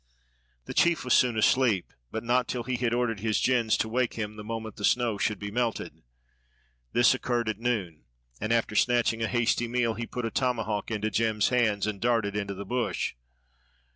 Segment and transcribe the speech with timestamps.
[0.65, 4.15] The chief was soon asleep, but not till he had ordered his gins to wake
[4.15, 6.01] him the moment the snow should be melted.
[6.91, 8.05] This occurred at noon,
[8.39, 12.35] and, after snatching a hasty meal, he put a tomahawk into Jem's hands and darted
[12.35, 13.13] into the bush.